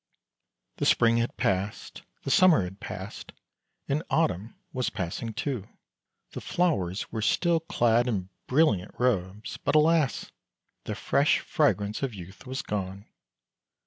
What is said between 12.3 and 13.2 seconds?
was gone.